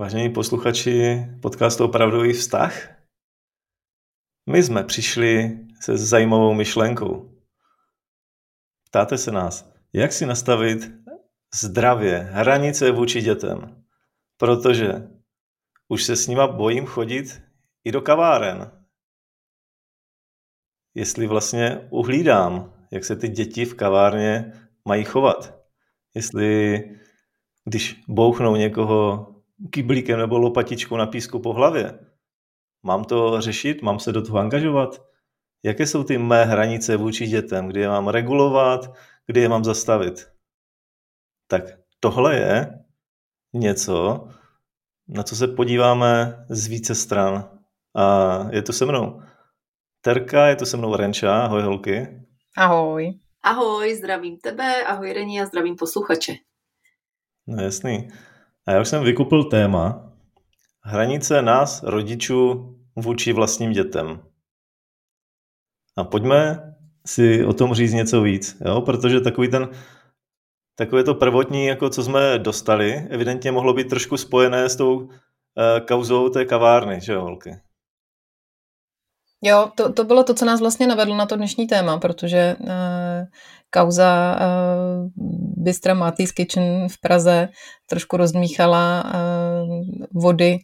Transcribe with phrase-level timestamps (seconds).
[0.00, 2.88] Vážení posluchači podcastu Opravdový vztah,
[4.50, 7.40] my jsme přišli se zajímavou myšlenkou.
[8.88, 10.90] Ptáte se nás, jak si nastavit
[11.54, 13.84] zdravě hranice vůči dětem,
[14.36, 15.08] protože
[15.88, 17.42] už se s nima bojím chodit
[17.84, 18.84] i do kaváren.
[20.94, 24.52] Jestli vlastně uhlídám, jak se ty děti v kavárně
[24.84, 25.60] mají chovat.
[26.14, 26.82] Jestli
[27.64, 29.29] když bouchnou někoho
[29.70, 31.98] kyblíkem nebo lopatičkou na písku po hlavě.
[32.82, 33.82] Mám to řešit?
[33.82, 35.02] Mám se do toho angažovat?
[35.64, 37.68] Jaké jsou ty mé hranice vůči dětem?
[37.68, 38.94] Kdy je mám regulovat?
[39.26, 40.28] Kdy je mám zastavit?
[41.46, 41.62] Tak
[42.00, 42.84] tohle je
[43.52, 44.28] něco,
[45.08, 47.58] na co se podíváme z více stran.
[47.94, 49.22] A je to se mnou
[50.00, 51.42] Terka, je to se mnou Renča.
[51.42, 52.26] Ahoj holky.
[52.56, 53.18] Ahoj.
[53.42, 56.32] Ahoj, zdravím tebe, ahoj Reni a zdravím posluchače.
[57.46, 58.08] No jasný.
[58.70, 60.12] A já už jsem vykupil téma
[60.82, 64.22] hranice nás, rodičů, vůči vlastním dětem.
[65.96, 66.74] A pojďme
[67.06, 68.80] si o tom říct něco víc, jo?
[68.80, 69.68] protože takový ten,
[70.74, 75.10] takové to prvotní, jako co jsme dostali, evidentně mohlo být trošku spojené s tou uh,
[75.88, 77.60] kauzou té kavárny, že jo, holky?
[79.42, 82.68] Jo, to, to bylo to, co nás vlastně navedlo na to dnešní téma, protože uh,
[83.70, 85.10] kauza uh,
[85.56, 87.48] Bystra Matý's Kitchen v Praze
[87.86, 89.84] trošku rozmíchala uh,
[90.22, 90.58] vody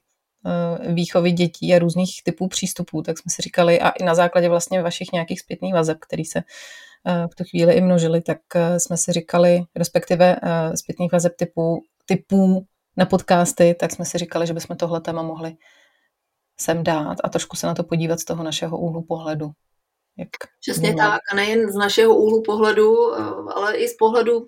[0.44, 4.48] uh, výchovy dětí a různých typů přístupů, tak jsme si říkali, a i na základě
[4.48, 6.42] vlastně vašich nějakých zpětných vazeb, který se
[7.32, 8.38] v tu chvíli i množili, tak
[8.78, 10.36] jsme si říkali, respektive
[10.74, 15.56] zpětných vazeb typů, typů na podcasty, tak jsme si říkali, že bychom tohle téma mohli
[16.60, 19.50] sem dát a trošku se na to podívat z toho našeho úhlu pohledu.
[20.18, 20.28] Jak
[20.60, 21.08] Přesně bylo?
[21.08, 23.18] tak, a nejen z našeho úhlu pohledu, eh,
[23.54, 24.46] ale i z pohledu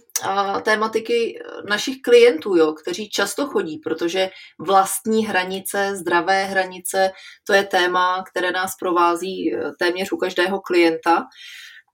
[0.62, 1.38] tématiky
[1.68, 7.10] našich klientů, jo, kteří často chodí, protože vlastní hranice, zdravé hranice,
[7.46, 11.26] to je téma, které nás provází eh, téměř u každého klienta.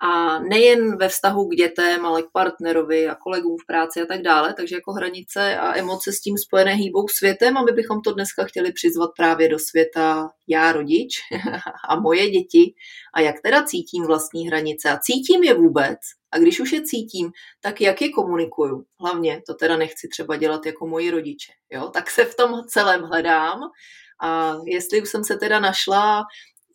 [0.00, 4.22] A nejen ve vztahu k dětem, ale k partnerovi a kolegům v práci a tak
[4.22, 4.54] dále.
[4.54, 8.44] Takže jako hranice a emoce s tím spojené hýbou světem a my bychom to dneska
[8.44, 11.14] chtěli přizvat právě do světa já rodič
[11.88, 12.74] a moje děti
[13.14, 15.98] a jak teda cítím vlastní hranice a cítím je vůbec
[16.34, 18.84] a když už je cítím, tak jak je komunikuju.
[19.00, 21.52] Hlavně to teda nechci třeba dělat jako moji rodiče.
[21.70, 21.88] Jo?
[21.88, 23.60] Tak se v tom celém hledám
[24.22, 26.24] a jestli už jsem se teda našla,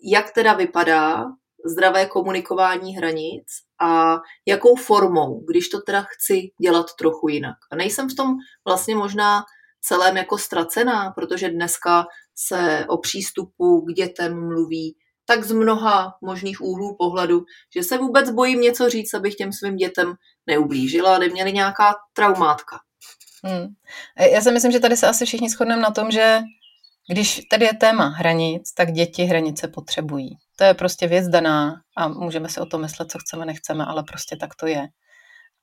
[0.03, 1.25] jak teda vypadá
[1.66, 3.46] zdravé komunikování hranic
[3.81, 7.56] a jakou formou, když to teda chci dělat trochu jinak.
[7.72, 8.36] A nejsem v tom
[8.68, 9.44] vlastně možná
[9.81, 12.06] celém jako ztracená, protože dneska
[12.36, 17.44] se o přístupu k dětem mluví tak z mnoha možných úhlů pohledu,
[17.75, 20.14] že se vůbec bojím něco říct, abych těm svým dětem
[20.48, 22.80] neublížila a neměli nějaká traumátka.
[23.44, 23.68] Hmm.
[24.34, 26.40] Já si myslím, že tady se asi všichni shodneme na tom, že
[27.12, 30.30] když tady je téma hranic, tak děti hranice potřebují.
[30.59, 34.03] To je prostě věc daná a můžeme si o tom myslet, co chceme, nechceme, ale
[34.03, 34.88] prostě tak to je.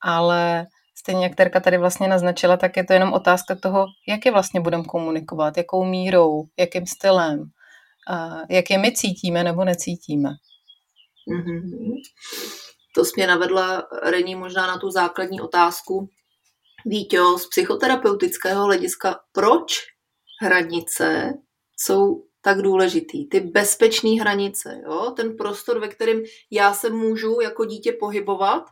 [0.01, 0.65] Ale
[0.95, 4.59] stejně jak Terka tady vlastně naznačila, tak je to jenom otázka toho, jak je vlastně
[4.59, 7.43] budeme komunikovat, jakou mírou, jakým stylem,
[8.49, 10.29] jak je my cítíme nebo necítíme.
[11.31, 11.93] Mm-hmm.
[12.95, 16.09] To mě navedla Rení možná na tu základní otázku.
[16.85, 19.73] Vítě, z psychoterapeutického hlediska, proč
[20.41, 21.33] hranice
[21.79, 23.25] jsou tak důležitý.
[23.25, 25.13] Ty bezpečné hranice, jo?
[25.15, 26.21] ten prostor, ve kterém
[26.51, 28.63] já se můžu jako dítě pohybovat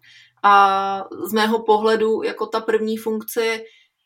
[0.43, 3.63] a z mého pohledu jako ta první funkce je,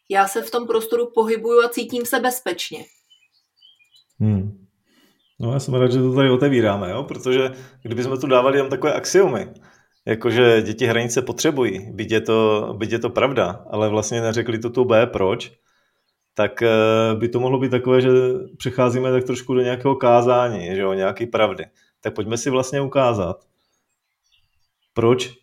[0.10, 2.86] já se v tom prostoru pohybuju a cítím se bezpečně.
[4.20, 4.66] Hmm.
[5.40, 7.04] No já jsem rád, že to tady otevíráme, jo?
[7.04, 7.52] protože
[7.84, 9.54] kdybychom tu dávali jen takové axiomy,
[10.06, 14.70] jakože děti hranice potřebují, byť je to, byť je to pravda, ale vlastně neřekli to
[14.70, 15.52] tu B, proč,
[16.40, 16.70] tak eh,
[17.16, 18.10] by to mohlo být takové, že
[18.58, 21.66] přecházíme tak trošku do nějakého kázání, že jo, nějaké pravdy.
[22.02, 23.48] Tak pojďme si vlastně ukázat,
[24.94, 25.34] proč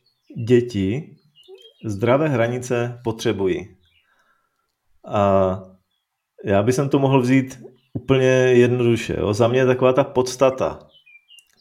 [0.46, 1.16] děti
[1.84, 3.76] zdravé hranice potřebují.
[5.08, 5.62] A
[6.44, 7.60] já bych to mohl vzít
[7.92, 9.16] úplně jednoduše.
[9.18, 9.34] Jo.
[9.34, 10.78] Za mě je taková ta podstata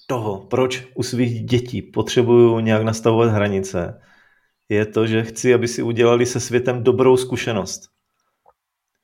[0.08, 4.02] toho, proč u svých dětí potřebuju nějak nastavovat hranice,
[4.70, 7.95] je to, že chci, aby si udělali se světem dobrou zkušenost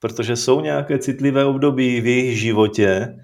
[0.01, 3.17] protože jsou nějaké citlivé období v jejich životě,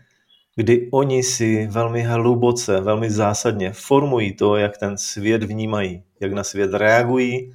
[0.56, 6.44] kdy oni si velmi hluboce, velmi zásadně formují to, jak ten svět vnímají, jak na
[6.44, 7.54] svět reagují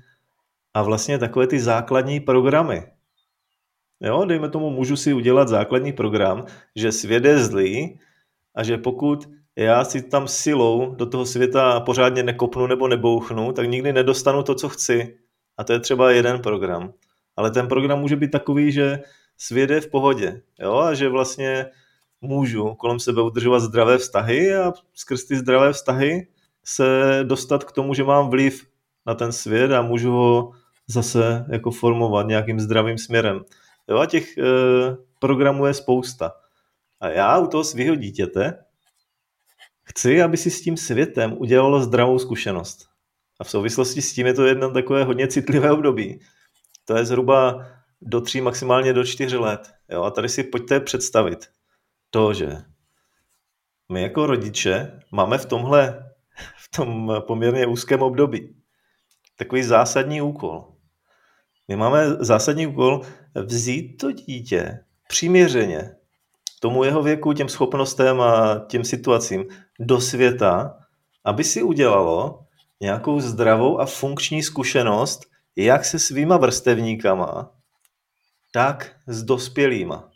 [0.75, 2.83] a vlastně takové ty základní programy.
[4.01, 6.45] Jo, dejme tomu, můžu si udělat základní program,
[6.77, 7.99] že svět je zlý
[8.55, 13.69] a že pokud já si tam silou do toho světa pořádně nekopnu nebo nebouchnu, tak
[13.69, 15.19] nikdy nedostanu to, co chci.
[15.59, 16.93] A to je třeba jeden program
[17.43, 19.03] ale ten program může být takový, že
[19.37, 20.43] svět je v pohodě.
[20.61, 20.79] Jo?
[20.79, 21.67] A že vlastně
[22.21, 26.27] můžu kolem sebe udržovat zdravé vztahy a skrz ty zdravé vztahy
[26.65, 28.67] se dostat k tomu, že mám vliv
[29.06, 30.53] na ten svět a můžu ho
[30.87, 33.41] zase jako formovat nějakým zdravým směrem.
[33.89, 34.43] Jo, a těch e,
[35.19, 36.33] programů je spousta.
[37.00, 38.65] A já u toho svého dítěte
[39.83, 42.93] chci, aby si s tím světem udělalo zdravou zkušenost.
[43.41, 46.21] A v souvislosti s tím je to jedno takové hodně citlivé období.
[46.84, 47.67] To je zhruba
[48.02, 49.73] do tří, maximálně do čtyř let.
[49.88, 50.02] Jo?
[50.02, 51.49] A tady si pojďte představit
[52.11, 52.56] to, že
[53.93, 56.12] my jako rodiče máme v tomhle,
[56.56, 58.62] v tom poměrně úzkém období
[59.37, 60.64] takový zásadní úkol.
[61.69, 63.00] My máme zásadní úkol
[63.34, 65.96] vzít to dítě přiměřeně
[66.61, 69.44] tomu jeho věku, těm schopnostem a těm situacím
[69.81, 70.79] do světa,
[71.25, 72.46] aby si udělalo
[72.81, 77.51] nějakou zdravou a funkční zkušenost jak se svýma vrstevníkama,
[78.53, 80.11] tak s dospělýma.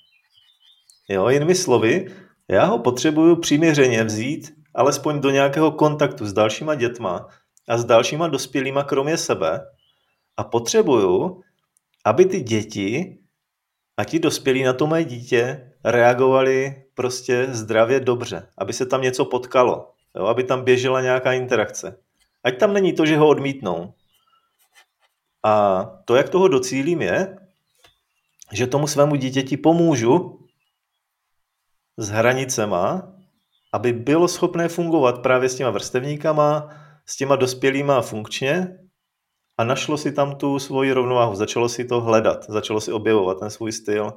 [1.09, 2.15] Jo, jinými slovy,
[2.49, 7.29] já ho potřebuju přiměřeně vzít alespoň do nějakého kontaktu s dalšíma dětma
[7.69, 9.61] a s dalšíma dospělýma kromě sebe
[10.37, 11.43] a potřebuju,
[12.05, 13.19] aby ty děti
[13.97, 19.25] a ti dospělí na to mé dítě reagovali prostě zdravě dobře, aby se tam něco
[19.25, 21.99] potkalo, jo, aby tam běžela nějaká interakce.
[22.45, 23.95] Ať tam není to, že ho odmítnou.
[25.47, 27.39] A to, jak toho docílím, je,
[28.53, 30.47] že tomu svému dítěti pomůžu
[31.97, 33.13] s hranicema,
[33.73, 36.71] aby bylo schopné fungovat právě s těma vrstevníkama,
[37.07, 38.79] s těma dospělýma funkčně
[39.59, 43.51] a našlo si tam tu svoji rovnováhu, začalo si to hledat, začalo si objevovat ten
[43.51, 44.13] svůj styl.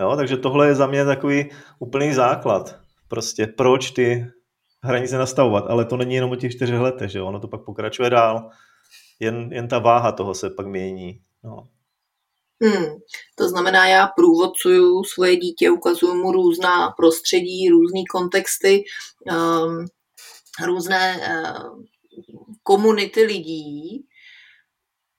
[0.00, 2.78] Jo, takže tohle je za mě takový úplný základ.
[3.08, 4.26] Prostě proč ty
[4.82, 7.26] hranice nastavovat, ale to není jenom o těch čtyřech letech, že jo?
[7.26, 8.50] ono to pak pokračuje dál.
[9.20, 11.20] Jen, jen ta váha toho se pak mění.
[11.44, 11.68] No.
[12.62, 12.98] Hmm.
[13.34, 18.84] To znamená, já průvodcuju svoje dítě, ukazuju mu různá prostředí, různé kontexty,
[19.32, 19.86] um,
[20.66, 21.82] různé uh,
[22.62, 24.06] komunity lidí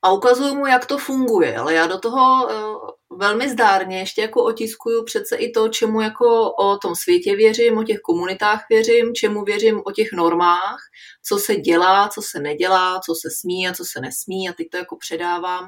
[0.03, 1.57] a ukazuju mu, jak to funguje.
[1.57, 6.51] Ale já do toho uh, velmi zdárně ještě jako otiskuju přece i to, čemu jako
[6.51, 10.79] o tom světě věřím, o těch komunitách věřím, čemu věřím o těch normách,
[11.25, 14.67] co se dělá, co se nedělá, co se smí a co se nesmí a teď
[14.71, 15.65] to jako předávám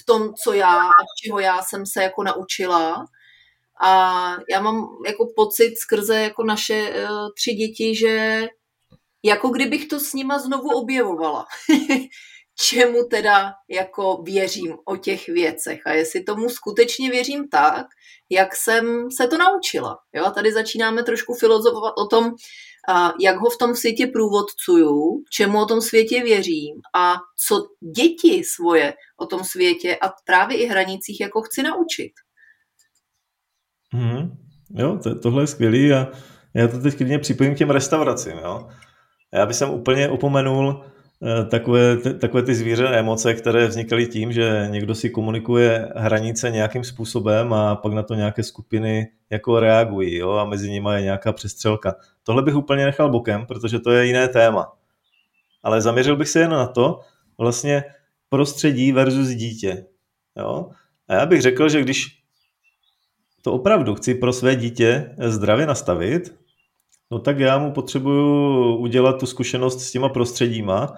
[0.00, 3.04] v tom, co já a čeho já jsem se jako naučila.
[3.84, 8.46] A já mám jako pocit skrze jako naše uh, tři děti, že
[9.24, 11.46] jako kdybych to s nima znovu objevovala.
[12.60, 17.86] čemu teda jako věřím o těch věcech a jestli tomu skutečně věřím tak,
[18.30, 19.98] jak jsem se to naučila.
[20.14, 20.24] Jo?
[20.24, 22.34] A tady začínáme trošku filozofovat o tom,
[23.20, 27.16] jak ho v tom světě průvodcuju, čemu o tom světě věřím a
[27.46, 27.66] co
[27.96, 32.12] děti svoje o tom světě a právě i hranicích jako chci naučit.
[33.92, 34.30] Hmm.
[34.70, 36.06] Jo, to, tohle je skvělý a
[36.54, 38.38] já to teď klidně připojím k těm restauracím.
[38.38, 38.68] Jo?
[39.32, 40.84] Já bych úplně opomenul
[41.50, 47.52] takové, takové ty zvířené emoce, které vznikaly tím, že někdo si komunikuje hranice nějakým způsobem
[47.52, 51.94] a pak na to nějaké skupiny jako reagují jo, a mezi nimi je nějaká přestřelka.
[52.22, 54.72] Tohle bych úplně nechal bokem, protože to je jiné téma.
[55.62, 57.00] Ale zaměřil bych se jen na to,
[57.38, 57.84] vlastně
[58.28, 59.86] prostředí versus dítě.
[60.36, 60.70] Jo?
[61.08, 62.22] A já bych řekl, že když
[63.42, 66.34] to opravdu chci pro své dítě zdravě nastavit,
[67.10, 70.94] No tak já mu potřebuju udělat tu zkušenost s těma prostředíma,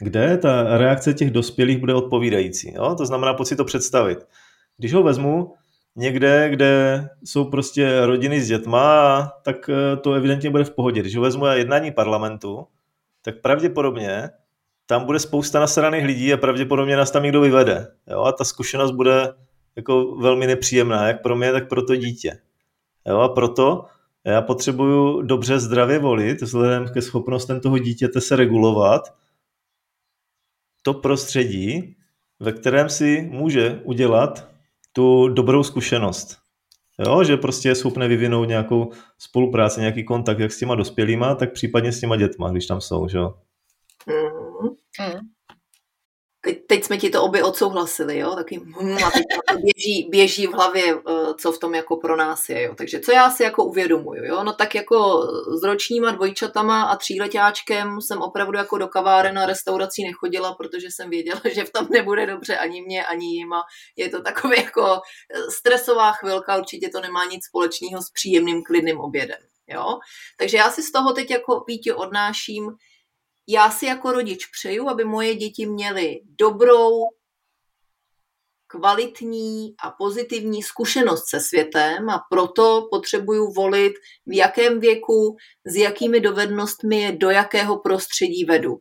[0.00, 2.74] kde ta reakce těch dospělých bude odpovídající.
[2.74, 2.94] Jo?
[2.94, 4.26] To znamená, si to představit.
[4.76, 5.54] Když ho vezmu
[5.96, 11.00] někde, kde jsou prostě rodiny s dětma, tak eh, to evidentně bude v pohodě.
[11.00, 12.66] Když ho vezmu na jednání parlamentu,
[13.22, 14.30] tak pravděpodobně
[14.86, 17.86] tam bude spousta nasraných lidí a pravděpodobně nás tam někdo vyvede.
[18.06, 18.22] Jo?
[18.22, 19.32] A ta zkušenost bude
[19.76, 22.38] jako velmi nepříjemná, jak pro mě, tak pro to dítě.
[23.06, 23.18] Jo?
[23.18, 23.84] A proto
[24.24, 29.14] já potřebuju dobře zdravě volit, vzhledem ke schopnostem toho dítěte se regulovat,
[30.82, 31.96] to prostředí,
[32.40, 34.48] ve kterém si může udělat
[34.92, 36.38] tu dobrou zkušenost.
[37.06, 41.52] Jo, že prostě je schopné vyvinout nějakou spolupráci, nějaký kontakt jak s těma dospělýma, tak
[41.52, 43.34] případně s těma dětma, když tam jsou, že jo.
[44.06, 45.30] Mm.
[46.42, 50.46] Teď, teď jsme ti to obě odsouhlasili, jo, taky hm, a teď to běží, běží
[50.46, 52.74] v hlavě, eh, co v tom jako pro nás je, jo.
[52.74, 55.22] Takže co já si jako uvědomuju, jo, no tak jako
[55.60, 61.10] s ročníma dvojčatama a tříletáčkem jsem opravdu jako do kaváren a restaurací nechodila, protože jsem
[61.10, 63.62] věděla, že v tom nebude dobře ani mě, ani jim a
[63.96, 65.00] je to takové jako
[65.34, 69.98] eh, stresová chvilka, určitě to nemá nic společného s příjemným klidným obědem, jo.
[70.38, 72.70] Takže já si z toho teď jako pítě odnáším,
[73.50, 76.90] já si jako rodič přeju, aby moje děti měly dobrou
[78.66, 83.92] kvalitní a pozitivní zkušenost se světem a proto potřebuju volit,
[84.26, 88.78] v jakém věku, s jakými dovednostmi je do jakého prostředí vedu.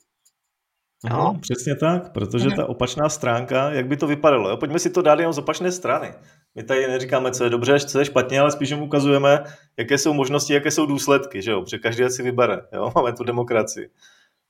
[1.09, 1.37] No.
[1.41, 2.55] přesně tak, protože mhm.
[2.55, 4.49] ta opačná stránka, jak by to vypadalo.
[4.49, 4.57] Jo?
[4.57, 6.13] Pojďme si to dát jenom z opačné strany.
[6.55, 9.43] My tady neříkáme, co je dobře, co je špatně, ale spíš jim ukazujeme,
[9.77, 11.61] jaké jsou možnosti, jaké jsou důsledky, že jo?
[11.61, 12.61] protože každý si vybere.
[12.73, 12.91] Jo?
[12.95, 13.89] Máme tu demokracii.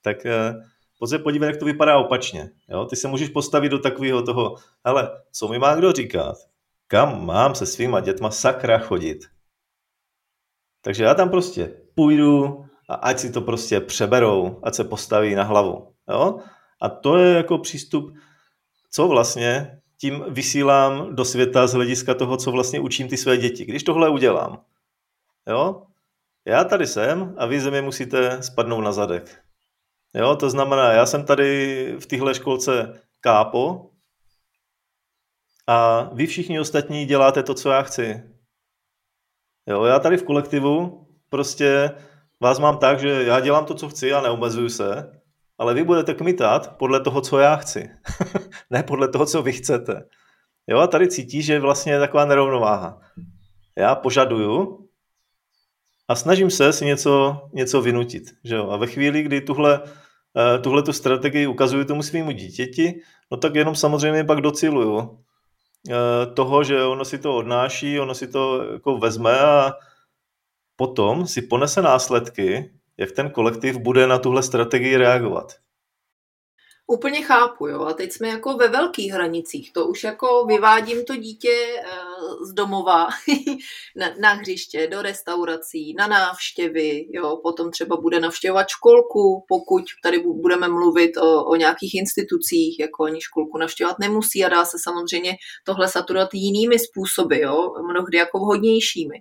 [0.01, 0.53] Tak eh,
[0.99, 2.49] pojď se podívat, jak to vypadá opačně.
[2.69, 2.85] Jo?
[2.85, 6.35] Ty se můžeš postavit do takového toho, ale co mi má kdo říkat?
[6.87, 9.19] Kam mám se svýma dětma sakra chodit?
[10.81, 15.43] Takže já tam prostě půjdu a ať si to prostě přeberou, ať se postaví na
[15.43, 15.93] hlavu.
[16.09, 16.39] Jo?
[16.81, 18.13] A to je jako přístup,
[18.91, 23.65] co vlastně tím vysílám do světa z hlediska toho, co vlastně učím ty své děti.
[23.65, 24.61] Když tohle udělám,
[25.47, 25.83] jo,
[26.45, 29.43] já tady jsem a vy země musíte spadnout na zadek.
[30.15, 33.89] Jo, to znamená, já jsem tady v téhle školce kápo
[35.67, 38.23] a vy všichni ostatní děláte to, co já chci.
[39.67, 41.91] Jo, já tady v kolektivu prostě
[42.41, 45.19] vás mám tak, že já dělám to, co chci a neomezuju se
[45.59, 47.89] ale vy budete kmitat podle toho, co já chci.
[48.69, 50.03] ne podle toho, co vy chcete.
[50.67, 53.01] Jo, a tady cítí, že vlastně je taková nerovnováha.
[53.77, 54.88] Já požaduju
[56.09, 58.23] a snažím se si něco, něco vynutit.
[58.43, 58.69] Že jo?
[58.69, 59.81] A ve chvíli, kdy tuhle,
[60.37, 63.01] eh, tuhle tu strategii ukazuju tomu svýmu dítěti,
[63.31, 65.19] no tak jenom samozřejmě pak dociluju
[65.89, 69.73] eh, toho, že ono si to odnáší, ono si to jako vezme a
[70.75, 75.55] potom si ponese následky, jak ten kolektiv bude na tuhle strategii reagovat.
[76.87, 77.81] Úplně chápu, jo.
[77.85, 79.73] A teď jsme jako ve velkých hranicích.
[79.73, 82.08] To už jako vyvádím to dítě eh,
[82.49, 83.07] z domova
[83.95, 87.39] na, na hřiště, do restaurací, na návštěvy, jo.
[87.43, 93.21] Potom třeba bude navštěvovat školku, pokud tady budeme mluvit o, o nějakých institucích, jako oni
[93.21, 95.35] školku navštěvovat nemusí a dá se samozřejmě
[95.65, 97.71] tohle saturovat jinými způsoby, jo.
[97.91, 99.15] Mnohdy jako vhodnějšími.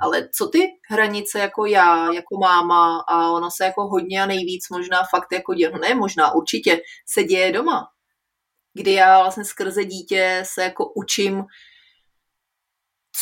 [0.00, 0.58] Ale co ty
[0.90, 5.54] hranice jako já, jako máma a ono se jako hodně a nejvíc možná fakt jako
[5.54, 7.82] dělo, ne možná, určitě se děje doma.
[8.74, 11.44] Kdy já vlastně skrze dítě se jako učím,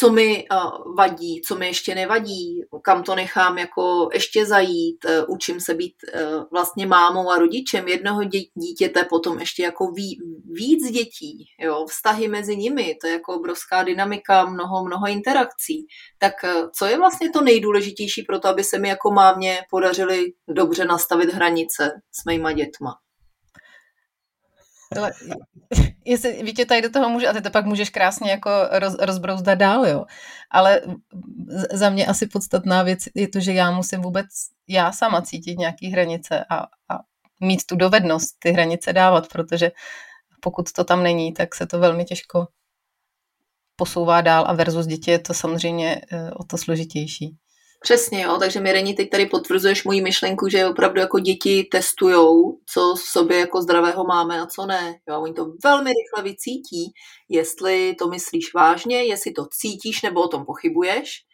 [0.00, 5.34] co mi uh, vadí, co mi ještě nevadí, kam to nechám jako ještě zajít, uh,
[5.34, 8.20] učím se být uh, vlastně mámou a rodičem jednoho
[8.54, 10.20] dítěte, potom ještě jako ví,
[10.52, 15.86] víc dětí, jo, vztahy mezi nimi, to je jako obrovská dynamika, mnoho, mnoho interakcí.
[16.18, 16.34] Tak
[16.78, 21.32] co je vlastně to nejdůležitější pro to, aby se mi jako mámě podařili dobře nastavit
[21.32, 22.94] hranice s mýma dětma?
[24.96, 25.12] Ale,
[26.04, 29.58] jestli, Vítě, tady do toho může, a ty to pak můžeš krásně jako roz, rozbrouzdat
[29.58, 30.04] dál, jo.
[30.50, 30.80] Ale
[31.72, 34.26] za mě asi podstatná věc je to, že já musím vůbec
[34.68, 36.56] já sama cítit nějaký hranice a,
[36.88, 36.98] a
[37.40, 39.70] mít tu dovednost ty hranice dávat, protože
[40.40, 42.46] pokud to tam není, tak se to velmi těžko
[43.76, 47.36] posouvá dál a versus děti je to samozřejmě eh, o to složitější.
[47.82, 52.94] Přesně, jo, takže Mireni, teď tady potvrzuješ moji myšlenku, že opravdu jako děti testujou, co
[52.94, 55.00] v sobě jako zdravého máme a co ne.
[55.08, 56.92] Jo, oni to velmi rychle vycítí,
[57.28, 61.24] jestli to myslíš vážně, jestli to cítíš nebo o tom pochybuješ,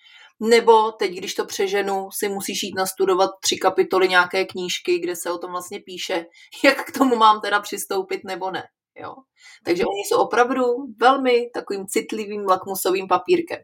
[0.40, 5.30] nebo teď, když to přeženu, si musíš jít nastudovat tři kapitoly nějaké knížky, kde se
[5.30, 6.26] o tom vlastně píše,
[6.64, 8.62] jak k tomu mám teda přistoupit nebo ne.
[8.96, 9.14] Jo.
[9.64, 10.64] Takže oni jsou opravdu
[11.00, 13.58] velmi takovým citlivým lakmusovým papírkem.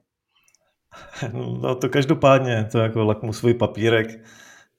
[1.32, 4.20] No to každopádně, to jako lakmusový papírek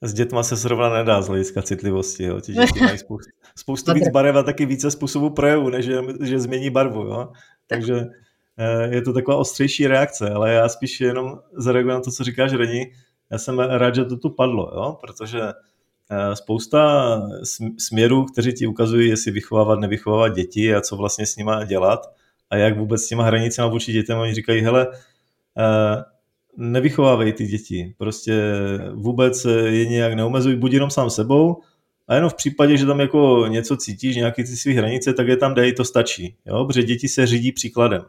[0.02, 2.24] s dětma se zrovna nedá z hlediska citlivosti.
[2.24, 2.42] Jo.
[2.42, 6.40] Ti děti mají spoustu, spoustu víc barev a taky více způsobů projevu, než že, že
[6.40, 7.02] změní barvu.
[7.02, 7.32] Jo.
[7.68, 8.06] Takže
[8.58, 12.54] eh, je to taková ostřejší reakce, ale já spíš jenom zareaguji na to, co říkáš,
[12.54, 12.92] Reni.
[13.32, 17.22] Já jsem rád, že to tu padlo, jo, protože eh, spousta
[17.78, 22.14] směrů, kteří ti ukazují, jestli vychovávat, nevychovávat děti a co vlastně s nima dělat
[22.50, 24.88] a jak vůbec s těma hranicemi vůči dětem, oni říkají, hele,
[26.58, 27.96] nevychovávej ty děti.
[27.98, 28.44] Prostě
[28.94, 31.62] vůbec je nějak neomezuj, buď jenom sám sebou
[32.08, 35.38] a jenom v případě, že tam jako něco cítíš, nějaké ty své hranice, tak je
[35.38, 36.36] tam dej, to stačí.
[36.46, 36.66] Jo?
[36.66, 38.02] Protože děti se řídí příkladem.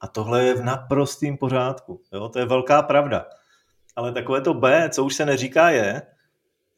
[0.00, 2.00] A tohle je v naprostým pořádku.
[2.12, 2.28] Jo?
[2.28, 3.26] To je velká pravda.
[3.96, 6.02] Ale takové to B, co už se neříká, je,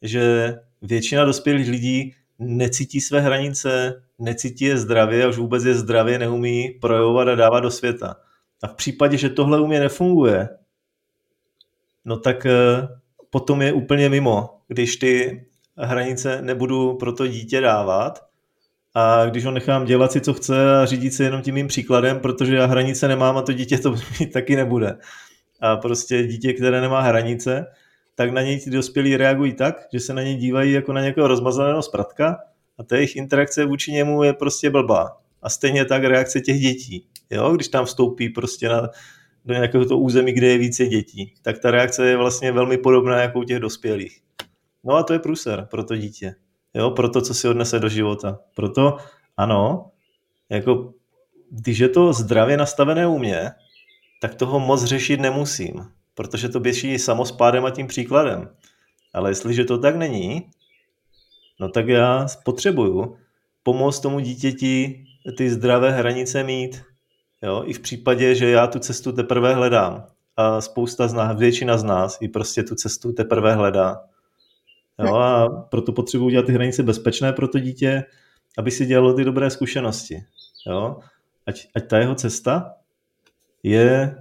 [0.03, 6.19] že většina dospělých lidí necítí své hranice, necítí je zdravě a už vůbec je zdravě
[6.19, 8.17] neumí projevovat a dávat do světa.
[8.63, 10.49] A v případě, že tohle u mě nefunguje,
[12.05, 12.89] no tak eh,
[13.31, 15.45] potom je úplně mimo, když ty
[15.77, 18.27] hranice nebudu pro to dítě dávat
[18.95, 22.21] a když ho nechám dělat si, co chce a řídit se jenom tím mým příkladem,
[22.21, 24.99] protože já hranice nemám a to dítě to mít taky nebude.
[25.61, 27.67] A prostě dítě, které nemá hranice,
[28.15, 31.29] tak na něj ti dospělí reagují tak, že se na něj dívají jako na nějakého
[31.29, 32.37] rozmazaného zpratka
[32.79, 35.17] a ta jejich interakce vůči němu je prostě blbá.
[35.43, 37.07] A stejně tak reakce těch dětí.
[37.31, 38.91] Jo, když tam vstoupí prostě na,
[39.45, 43.21] do nějakého toho území, kde je více dětí, tak ta reakce je vlastně velmi podobná
[43.21, 44.21] jako u těch dospělých.
[44.85, 46.35] No a to je průser pro to dítě,
[46.75, 48.39] jo, pro to, co si odnese do života.
[48.55, 48.97] Proto
[49.37, 49.91] ano,
[50.49, 50.93] jako
[51.51, 53.51] když je to zdravě nastavené u mě,
[54.23, 55.75] tak toho moc řešit nemusím,
[56.15, 58.49] protože to běží samospádem a tím příkladem.
[59.13, 60.51] Ale jestliže to tak není,
[61.61, 63.17] no tak já potřebuju
[63.63, 65.05] pomoct tomu dítěti
[65.37, 66.83] ty zdravé hranice mít.
[67.43, 67.63] Jo?
[67.67, 70.07] I v případě, že já tu cestu teprve hledám.
[70.37, 74.01] A spousta z nás, většina z nás i prostě tu cestu teprve hledá.
[75.05, 75.15] Jo?
[75.15, 78.05] A proto potřebuji udělat ty hranice bezpečné pro to dítě,
[78.59, 80.25] aby si dělalo ty dobré zkušenosti.
[80.67, 80.99] Jo?
[81.47, 82.75] Ať, ať ta jeho cesta
[83.63, 84.17] je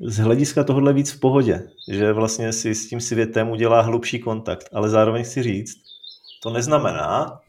[0.00, 4.68] z hlediska tohohle víc v pohodě, že vlastně si s tím světem udělá hlubší kontakt,
[4.72, 5.76] ale zároveň chci říct,
[6.42, 7.40] to neznamená,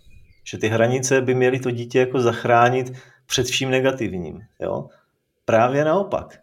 [0.43, 2.93] že ty hranice by měly to dítě jako zachránit
[3.25, 4.39] před vším negativním.
[4.59, 4.87] Jo?
[5.45, 6.39] Právě naopak.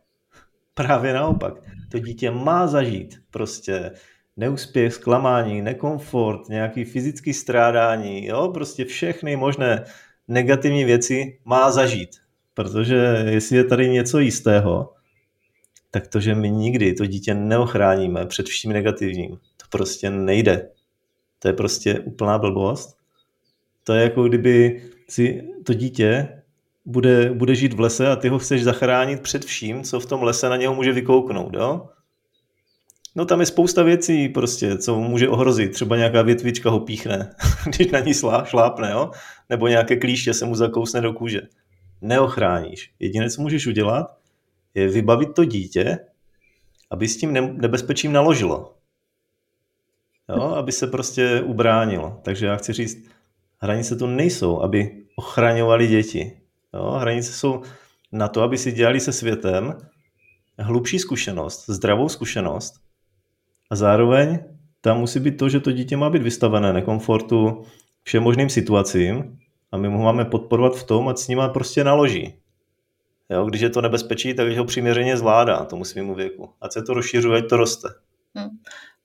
[0.74, 1.54] Právě naopak.
[1.90, 3.90] To dítě má zažít prostě
[4.36, 8.50] neúspěch, zklamání, nekomfort, nějaký fyzický strádání, jo?
[8.54, 9.84] prostě všechny možné
[10.28, 12.10] negativní věci má zažít.
[12.54, 14.92] Protože jestli je tady něco jistého,
[15.90, 20.70] tak to, že my nikdy to dítě neochráníme před vším negativním, to prostě nejde.
[21.38, 22.96] To je prostě úplná blbost.
[23.84, 26.41] To je jako kdyby si to dítě
[26.84, 30.22] bude, bude žít v lese a ty ho chceš zachránit před vším, co v tom
[30.22, 31.88] lese na něho může vykouknout, jo?
[33.14, 35.72] No tam je spousta věcí prostě, co může ohrozit.
[35.72, 37.34] Třeba nějaká větvička ho píchne,
[37.76, 38.12] když na ní
[38.44, 39.10] šlápne, jo?
[39.50, 41.40] Nebo nějaké klíště se mu zakousne do kůže.
[42.00, 42.92] Neochráníš.
[42.98, 44.18] Jediné, co můžeš udělat,
[44.74, 45.98] je vybavit to dítě,
[46.90, 48.74] aby s tím nebezpečím naložilo.
[50.28, 50.42] Jo?
[50.42, 52.20] Aby se prostě ubránilo.
[52.22, 53.08] Takže já chci říct,
[53.58, 56.41] hranice to nejsou, aby ochraňovali děti.
[56.74, 56.90] Jo?
[56.90, 57.62] Hranice jsou
[58.12, 59.78] na to, aby si dělali se světem
[60.58, 62.74] hlubší zkušenost, zdravou zkušenost
[63.70, 64.38] a zároveň
[64.80, 67.62] tam musí být to, že to dítě má být vystavené nekomfortu,
[68.02, 69.38] všem možným situacím
[69.72, 72.34] a my mu máme podporovat v tom, ať s nima prostě naloží.
[73.30, 76.50] Jo, když je to nebezpečí, tak ho přiměřeně zvládá tomu svýmu věku.
[76.60, 77.88] Ať se to rozšiřuje, ať to roste.
[78.34, 78.48] Hmm.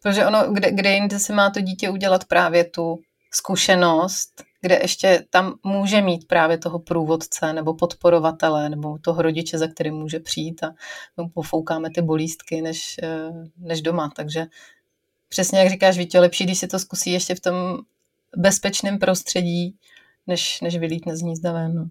[0.03, 2.99] Protože ono, kde, kde jinde se má to dítě udělat právě tu
[3.31, 9.67] zkušenost, kde ještě tam může mít právě toho průvodce nebo podporovatele nebo toho rodiče, za
[9.67, 10.75] kterým může přijít a
[11.17, 14.11] mu pofoukáme ty bolístky než, eh, než doma.
[14.15, 14.45] Takže
[15.29, 17.77] přesně jak říkáš, Vítě, lepší, když se to zkusí ještě v tom
[18.37, 19.75] bezpečném prostředí,
[20.27, 21.75] než, než vylítne z hnízda ven.
[21.75, 21.87] No.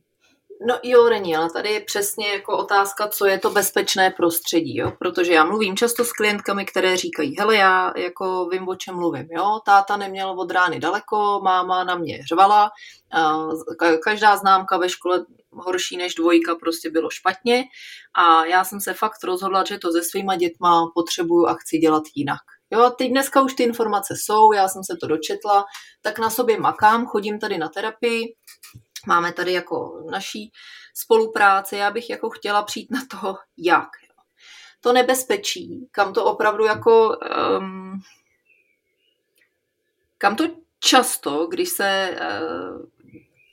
[0.69, 4.92] No jo, není, ale tady je přesně jako otázka, co je to bezpečné prostředí, jo?
[4.99, 9.27] protože já mluvím často s klientkami, které říkají, hele, já jako vím, o čem mluvím,
[9.31, 12.71] jo, táta neměl od rány daleko, máma na mě řvala,
[14.03, 17.64] každá známka ve škole horší než dvojka prostě bylo špatně
[18.14, 22.03] a já jsem se fakt rozhodla, že to se svýma dětma potřebuju a chci dělat
[22.14, 22.40] jinak.
[22.71, 25.64] Jo, teď dneska už ty informace jsou, já jsem se to dočetla,
[26.03, 28.35] tak na sobě makám, chodím tady na terapii,
[29.07, 30.53] Máme tady jako naší
[30.95, 33.88] spolupráci, já bych jako chtěla přijít na to, jak.
[34.81, 37.16] To nebezpečí, kam to opravdu jako,
[37.59, 38.01] um,
[40.19, 40.45] kam to
[40.81, 42.87] často, když se, uh,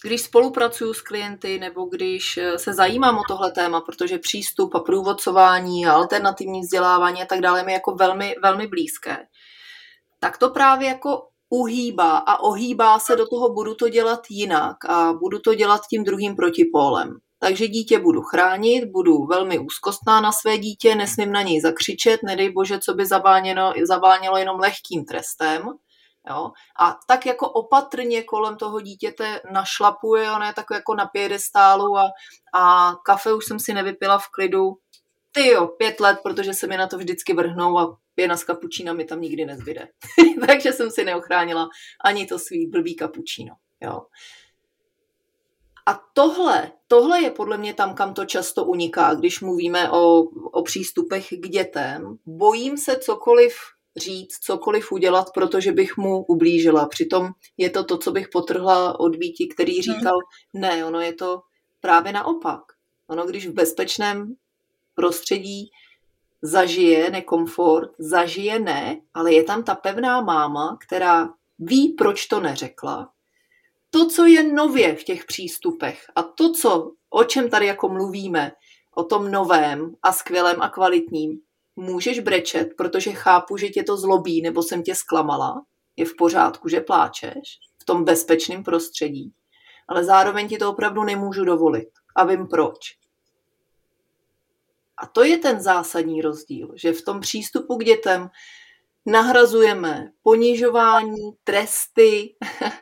[0.03, 5.85] když spolupracuju s klienty nebo když se zajímám o tohle téma, protože přístup a průvodcování
[5.85, 9.17] a alternativní vzdělávání a tak dále mi jako velmi, velmi blízké,
[10.19, 15.13] tak to právě jako uhýbá a ohýbá se do toho, budu to dělat jinak a
[15.13, 17.17] budu to dělat tím druhým protipólem.
[17.39, 22.49] Takže dítě budu chránit, budu velmi úzkostná na své dítě, nesmím na něj zakřičet, nedej
[22.49, 25.61] bože, co by zaváněno, zavánělo jenom lehkým trestem.
[26.29, 26.51] Jo?
[26.79, 32.09] A tak jako opatrně kolem toho dítěte našlapuje, ono je takové jako na pědestálu a,
[32.53, 34.73] a kafe už jsem si nevypila v klidu,
[35.31, 38.93] ty jo, pět let, protože se mi na to vždycky vrhnou a pěna s kapučína
[38.93, 39.87] mi tam nikdy nezbyde.
[40.47, 41.69] Takže jsem si neochránila
[42.05, 43.55] ani to svý blbý kapučíno.
[43.81, 44.01] Jo.
[45.85, 50.21] A tohle, tohle je podle mě tam, kam to často uniká, když mluvíme o,
[50.51, 52.17] o přístupech k dětem.
[52.25, 53.55] Bojím se cokoliv
[53.97, 56.87] říct, cokoliv udělat, protože bych mu ublížila.
[56.87, 59.81] Přitom je to to, co bych potrhla od Víti, který hmm.
[59.81, 60.17] říkal,
[60.53, 61.41] ne, ono je to
[61.79, 62.61] právě naopak.
[63.07, 64.35] Ono, když v bezpečném
[64.95, 65.69] prostředí
[66.43, 71.29] zažije nekomfort, zažije ne, ale je tam ta pevná máma, která
[71.59, 73.09] ví, proč to neřekla.
[73.89, 78.51] To, co je nově v těch přístupech a to, co, o čem tady jako mluvíme,
[78.95, 81.39] o tom novém a skvělém a kvalitním,
[81.75, 85.61] můžeš brečet, protože chápu, že tě to zlobí nebo jsem tě zklamala,
[85.95, 89.33] je v pořádku, že pláčeš v tom bezpečném prostředí,
[89.87, 93.02] ale zároveň ti to opravdu nemůžu dovolit a vím proč.
[95.01, 98.29] A to je ten zásadní rozdíl, že v tom přístupu k dětem
[99.05, 102.35] nahrazujeme ponižování, tresty,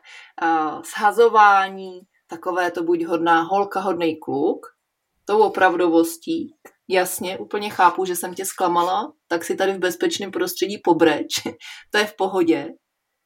[0.96, 4.68] shazování, takové to buď hodná holka, hodný kluk,
[5.26, 6.56] tou opravdovostí.
[6.88, 11.28] Jasně, úplně chápu, že jsem tě zklamala, tak si tady v bezpečném prostředí pobreč,
[11.92, 12.68] to je v pohodě.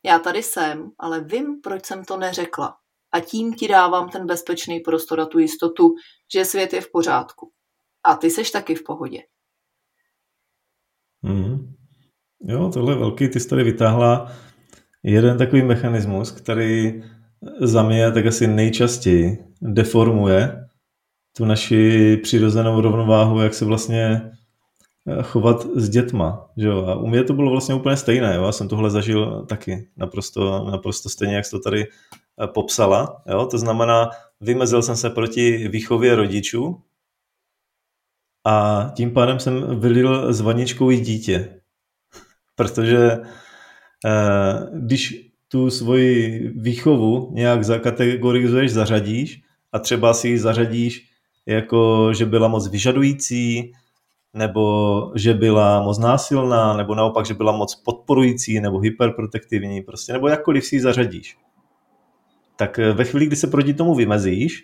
[0.06, 2.76] Já tady jsem, ale vím, proč jsem to neřekla.
[3.12, 5.96] A tím ti dávám ten bezpečný prostor a tu jistotu,
[6.34, 7.52] že svět je v pořádku.
[8.06, 9.20] A ty seš taky v pohodě.
[11.22, 11.74] Mm.
[12.42, 13.30] Jo, tohle je velký.
[13.30, 14.32] Ty jsi tady vytáhla
[15.04, 17.04] jeden takový mechanismus, který
[17.60, 20.66] za mě tak asi nejčastěji deformuje
[21.38, 24.32] tu naši přirozenou rovnováhu, jak se vlastně
[25.08, 26.50] eh, chovat s dětma.
[26.58, 26.86] Že jo?
[26.86, 28.36] A u mě to bylo vlastně úplně stejné.
[28.36, 28.44] Jo?
[28.44, 33.22] Já jsem tohle zažil taky naprosto, naprosto stejně, jak jsi to tady eh, popsala.
[33.28, 33.46] Jo?
[33.46, 34.10] To znamená,
[34.42, 36.82] vymezil jsem se proti výchově rodičů
[38.46, 41.62] a tím pádem jsem vylil s vaničkou i dítě.
[42.56, 42.98] Protože
[44.06, 51.10] eh, když tu svoji výchovu nějak zakategorizuješ, zařadíš a třeba si ji zařadíš
[51.46, 53.72] jako, že byla moc vyžadující,
[54.34, 60.28] nebo že byla moc násilná, nebo naopak, že byla moc podporující, nebo hyperprotektivní, prostě, nebo
[60.28, 61.38] jakkoliv si ji zařadíš.
[62.56, 64.64] Tak eh, ve chvíli, kdy se proti tomu vymezíš,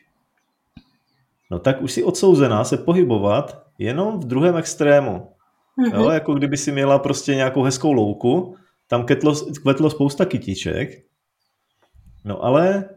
[1.51, 5.11] no tak už si odsouzená se pohybovat jenom v druhém extrému.
[5.11, 5.99] Mm-hmm.
[5.99, 8.55] Jo, jako kdyby si měla prostě nějakou hezkou louku,
[8.87, 11.03] tam ketlo, kvetlo spousta kytiček,
[12.25, 12.89] no ale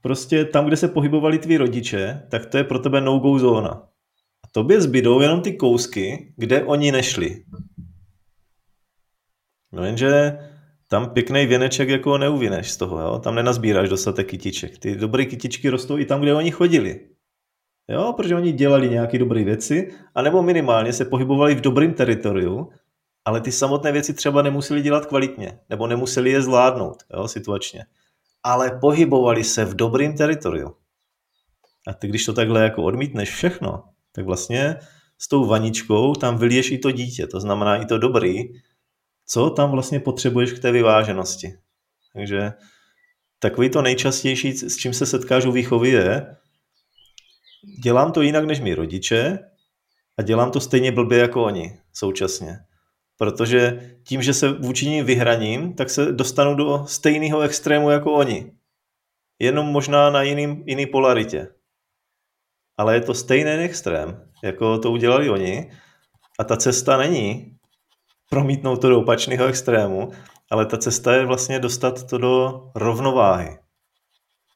[0.00, 3.70] prostě tam, kde se pohybovali tví rodiče, tak to je pro tebe no-go zóna.
[4.44, 7.44] A tobě zbydou jenom ty kousky, kde oni nešli.
[9.72, 10.38] No jenže
[10.88, 13.18] tam pěkný věneček jako neuvineš z toho, jo?
[13.18, 14.78] tam nenazbíráš dostatek kytiček.
[14.78, 17.11] Ty dobré kytičky rostou i tam, kde oni chodili.
[17.92, 22.70] Jo, protože oni dělali nějaké dobré věci, anebo minimálně se pohybovali v dobrém teritoriu,
[23.24, 27.84] ale ty samotné věci třeba nemuseli dělat kvalitně, nebo nemuseli je zvládnout jo, situačně.
[28.42, 30.76] Ale pohybovali se v dobrém teritoriu.
[31.86, 34.76] A ty, když to takhle jako odmítneš všechno, tak vlastně
[35.18, 38.42] s tou vaničkou tam vyliješ i to dítě, to znamená i to dobrý,
[39.26, 41.54] co tam vlastně potřebuješ k té vyváženosti.
[42.12, 42.52] Takže
[43.38, 46.36] takový to nejčastější, s čím se setkáš u výchovy je,
[47.82, 49.38] dělám to jinak než mi rodiče
[50.18, 52.58] a dělám to stejně blbě jako oni současně.
[53.18, 58.52] Protože tím, že se vůči ním vyhraním, tak se dostanu do stejného extrému jako oni.
[59.38, 61.48] Jenom možná na jiným, jiný polaritě.
[62.76, 65.72] Ale je to stejný extrém, jako to udělali oni.
[66.38, 67.56] A ta cesta není
[68.30, 70.10] promítnout to do opačného extrému,
[70.50, 73.58] ale ta cesta je vlastně dostat to do rovnováhy.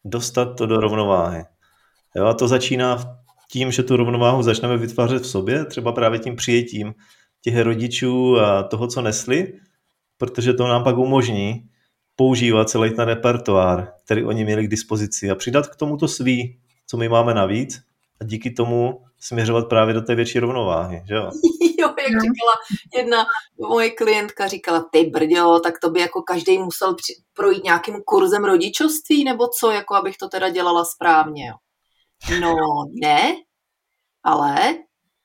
[0.05, 1.45] Dostat to do rovnováhy.
[2.16, 3.18] Jo, a to začíná
[3.50, 6.94] tím, že tu rovnováhu začneme vytvářet v sobě, třeba právě tím přijetím
[7.42, 9.52] těch rodičů a toho, co nesli,
[10.18, 11.68] protože to nám pak umožní
[12.16, 16.59] používat celý ten repertoár, který oni měli k dispozici a přidat k tomu to svý,
[16.87, 17.81] co my máme navíc
[18.20, 21.22] a díky tomu směřovat právě do té větší rovnováhy, že jo?
[21.81, 22.20] jo, jak no.
[22.20, 22.52] říkala
[22.96, 23.26] jedna
[23.68, 28.44] moje klientka, říkala, ty brďo, tak to by jako každý musel při, projít nějakým kurzem
[28.44, 31.55] rodičovství, nebo co, jako abych to teda dělala správně, jo.
[32.40, 32.57] No
[33.02, 33.35] ne,
[34.22, 34.74] ale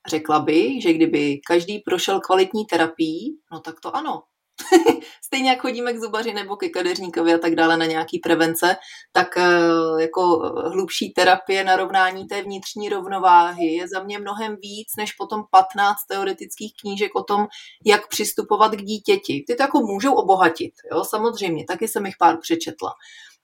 [0.07, 4.23] řekla bych, že kdyby každý prošel kvalitní terapii, no tak to ano.
[5.23, 8.75] Stejně jak chodíme k zubaři nebo ke kadeřníkovi a tak dále na nějaký prevence,
[9.11, 10.37] tak eh, jako
[10.73, 16.73] hlubší terapie narovnání té vnitřní rovnováhy je za mě mnohem víc než potom 15 teoretických
[16.81, 17.47] knížek o tom,
[17.85, 19.43] jak přistupovat k dítěti.
[19.47, 22.93] Ty to jako můžou obohatit, jo, samozřejmě, taky jsem jich pár přečetla.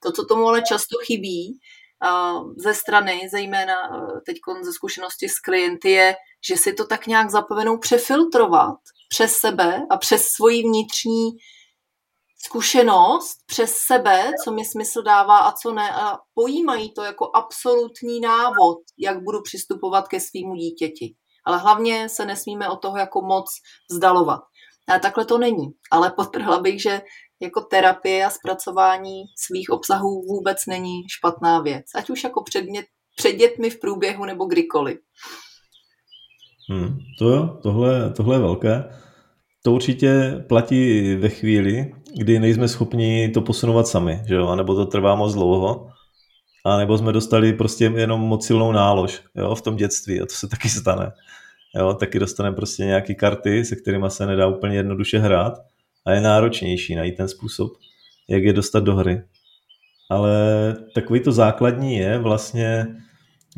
[0.00, 1.58] To, co tomu ale často chybí,
[2.56, 6.14] ze strany, zejména eh, teď ze zkušenosti s klienty, je,
[6.48, 11.30] že si to tak nějak zapomenou přefiltrovat přes sebe a přes svoji vnitřní
[12.46, 18.20] zkušenost přes sebe, co mi smysl dává a co ne, a pojímají to jako absolutní
[18.20, 21.14] návod, jak budu přistupovat ke svýmu dítěti.
[21.44, 23.50] Ale hlavně se nesmíme od toho jako moc
[23.90, 24.40] vzdalovat.
[24.88, 25.66] A takhle to není.
[25.90, 27.02] Ale potrhla bych, že
[27.40, 31.84] jako terapie a zpracování svých obsahů vůbec není špatná věc.
[31.94, 34.98] Ať už jako předmět, před dětmi v průběhu nebo kdykoliv.
[36.70, 38.84] Hmm, to jo, tohle, tohle je velké.
[39.62, 44.56] To určitě platí ve chvíli, kdy nejsme schopni to posunovat sami, že jo?
[44.56, 45.88] Nebo to trvá moc dlouho,
[46.64, 49.54] a nebo jsme dostali prostě jenom moc silnou nálož jo?
[49.54, 51.12] v tom dětství a to se taky stane.
[51.74, 51.94] Jo?
[51.94, 55.52] Taky dostaneme prostě nějaké karty, se kterými se nedá úplně jednoduše hrát
[56.06, 57.72] a je náročnější najít ten způsob,
[58.28, 59.22] jak je dostat do hry.
[60.10, 60.32] Ale
[60.94, 62.86] takový to základní je vlastně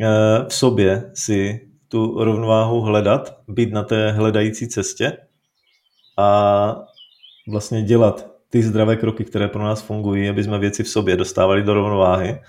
[0.01, 5.17] eh, v sobě si tu rovnováhu hledat, být na té hledající cestě
[6.19, 6.77] a
[7.49, 11.63] vlastně dělat ty zdravé kroky, které pro nás fungují, aby jsme věci v sobě dostávali
[11.63, 12.41] do rovnováhy,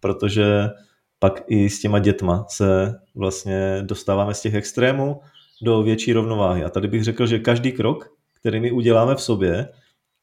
[0.00, 0.68] protože
[1.18, 5.20] pak i s těma dětma se vlastně dostáváme z těch extrémů
[5.62, 6.64] do větší rovnováhy.
[6.64, 8.08] A tady bych řekl, že každý krok,
[8.40, 9.68] který my uděláme v sobě,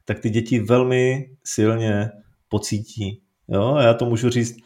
[0.05, 2.09] tak ty děti velmi silně
[2.49, 3.21] pocítí.
[3.47, 3.73] Jo?
[3.75, 4.57] A já to můžu říct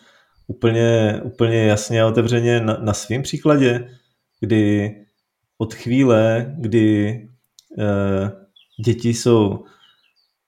[0.48, 3.88] úplně, úplně jasně a otevřeně na, na svém příkladě,
[4.40, 4.96] kdy
[5.58, 8.32] od chvíle, kdy e,
[8.86, 9.66] děti jsou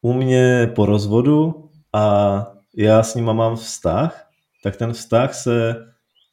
[0.02, 2.46] u mě po rozvodu a
[2.78, 4.30] já s nima mám vztah,
[4.64, 5.76] tak ten vztah se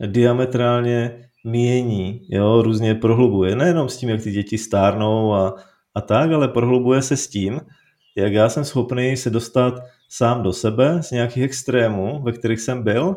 [0.07, 3.57] diametrálně mění, jo, různě prohlubuje.
[3.57, 5.55] Nejenom s tím, jak ty děti stárnou a,
[5.95, 7.61] a tak, ale prohlubuje se s tím,
[8.17, 9.75] jak já jsem schopný se dostat
[10.09, 13.17] sám do sebe z nějakých extrémů, ve kterých jsem byl,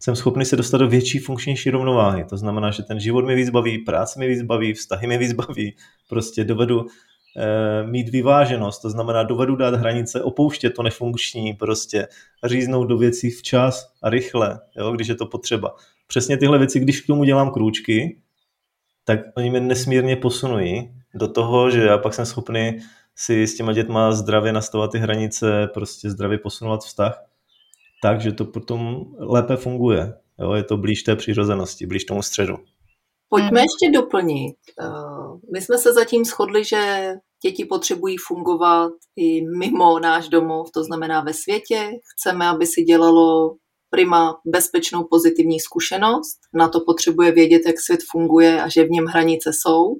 [0.00, 2.24] jsem schopný se dostat do větší funkčnější rovnováhy.
[2.24, 5.32] To znamená, že ten život mi víc baví, práce mi víc baví, vztahy mi víc
[5.32, 5.76] baví,
[6.08, 6.86] prostě dovedu
[7.36, 12.08] e, mít vyváženost, to znamená dovedu dát hranice, opouštět to nefunkční, prostě
[12.44, 15.74] říznout do věcí včas a rychle, jo, když je to potřeba.
[16.06, 18.18] Přesně tyhle věci, když k tomu dělám krůčky,
[19.08, 22.78] tak oni mě nesmírně posunují do toho, že já pak jsem schopný
[23.16, 27.24] si s těma dětma zdravě nastavovat ty hranice, prostě zdravě posunovat vztah,
[28.02, 30.14] tak, že to potom lépe funguje.
[30.38, 32.56] Jo, je to blíž té přirozenosti, blíž tomu středu.
[33.28, 34.56] Pojďme ještě doplnit.
[34.80, 37.12] Eh, my jsme se zatím shodli, že
[37.44, 41.90] děti potřebují fungovat i mimo náš domov, to znamená ve světě.
[42.14, 43.56] Chceme, aby si dělalo
[43.90, 46.38] prima bezpečnou pozitivní zkušenost.
[46.54, 49.96] Na to potřebuje vědět, jak svět funguje a že v něm hranice jsou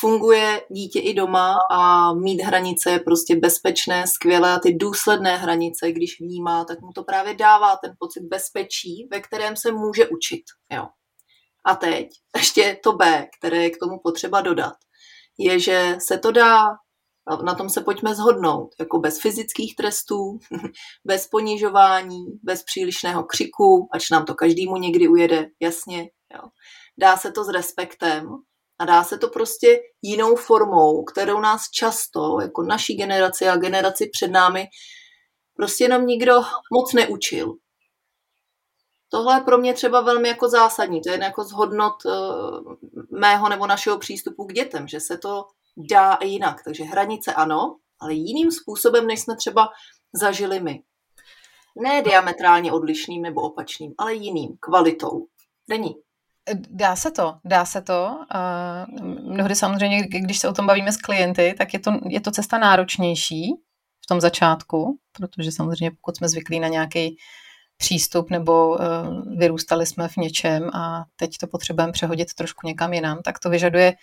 [0.00, 5.92] funguje dítě i doma a mít hranice je prostě bezpečné, skvělé a ty důsledné hranice,
[5.92, 10.42] když vnímá, tak mu to právě dává ten pocit bezpečí, ve kterém se může učit.
[10.72, 10.86] Jo.
[11.64, 14.74] A teď ještě to B, které je k tomu potřeba dodat,
[15.38, 16.64] je, že se to dá,
[17.44, 20.38] na tom se pojďme zhodnout, jako bez fyzických trestů,
[21.04, 26.10] bez ponižování, bez přílišného křiku, ač nám to každému někdy ujede, jasně.
[26.34, 26.42] Jo.
[26.98, 28.28] Dá se to s respektem,
[28.80, 34.10] a dá se to prostě jinou formou, kterou nás často, jako naší generaci a generaci
[34.12, 34.66] před námi,
[35.56, 37.54] prostě nám nikdo moc neučil.
[39.08, 41.00] Tohle je pro mě třeba velmi jako zásadní.
[41.00, 42.12] To je jako zhodnot uh,
[43.10, 45.44] mého nebo našeho přístupu k dětem, že se to
[45.90, 46.64] dá i jinak.
[46.64, 49.68] Takže hranice ano, ale jiným způsobem, než jsme třeba
[50.12, 50.82] zažili my.
[51.82, 55.26] Ne diametrálně odlišným nebo opačným, ale jiným, kvalitou.
[55.68, 55.94] Není.
[56.70, 58.18] Dá se to, dá se to.
[59.20, 62.58] Mnohdy samozřejmě, když se o tom bavíme s klienty, tak je to, je to cesta
[62.58, 63.52] náročnější
[64.04, 67.16] v tom začátku, protože samozřejmě pokud jsme zvyklí na nějaký
[67.76, 68.78] přístup nebo uh,
[69.38, 73.94] vyrůstali jsme v něčem a teď to potřebujeme přehodit trošku někam jinam, tak to vyžaduje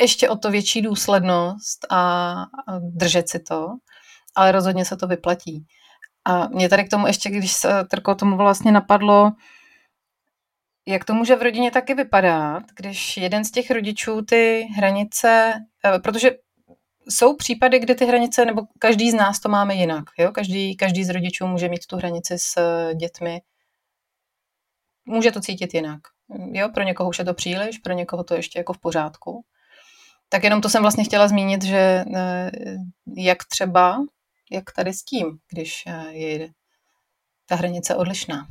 [0.00, 2.34] ještě o to větší důslednost a,
[2.80, 3.68] držet si to,
[4.34, 5.66] ale rozhodně se to vyplatí.
[6.24, 9.32] A mě tady k tomu ještě, když se Trko tomu vlastně napadlo,
[10.88, 15.52] jak to může v rodině taky vypadat, když jeden z těch rodičů ty hranice,
[15.84, 16.30] eh, protože
[17.08, 20.04] jsou případy, kdy ty hranice, nebo každý z nás to máme jinak.
[20.18, 20.32] Jo?
[20.32, 23.40] Každý, každý z rodičů může mít tu hranici s eh, dětmi.
[25.04, 26.00] Může to cítit jinak.
[26.52, 26.68] Jo?
[26.74, 29.44] Pro někoho už je to příliš, pro někoho to ještě jako v pořádku.
[30.32, 32.50] Tak jenom to jsem vlastně chtěla zmínit, že eh,
[33.16, 33.98] jak třeba,
[34.50, 36.48] jak tady s tím, když je
[37.46, 38.46] ta hranice odlišná.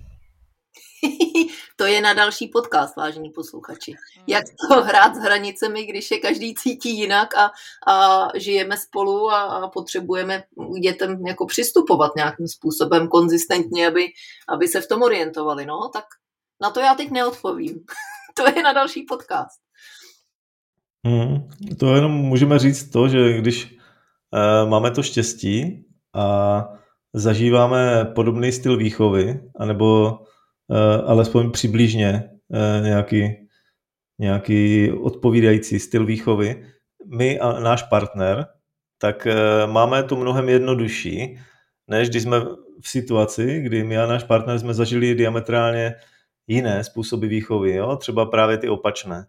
[1.75, 3.91] to je na další podcast, vážení posluchači.
[3.91, 4.23] Hmm.
[4.27, 7.51] Jak to hrát s hranicemi, když je každý cítí jinak a,
[7.87, 10.43] a žijeme spolu a, a potřebujeme
[10.81, 14.07] dětem jako přistupovat nějakým způsobem konzistentně, aby,
[14.49, 15.65] aby se v tom orientovali.
[15.65, 16.05] No, tak
[16.61, 17.85] na to já teď neodpovím.
[18.35, 19.59] to je na další podcast.
[21.07, 23.77] Hmm, to jenom můžeme říct to, že když
[24.33, 26.69] uh, máme to štěstí a
[27.13, 30.19] zažíváme podobný styl výchovy, anebo
[30.71, 33.47] Eh, alespoň přibližně eh, nějaký,
[34.19, 36.65] nějaký odpovídající styl výchovy,
[37.05, 38.45] my a náš partner,
[38.97, 39.35] tak eh,
[39.67, 41.39] máme to mnohem jednodušší,
[41.87, 42.39] než když jsme
[42.81, 45.95] v situaci, kdy my a náš partner jsme zažili diametrálně
[46.47, 47.95] jiné způsoby výchovy, jo?
[47.95, 49.25] třeba právě ty opačné.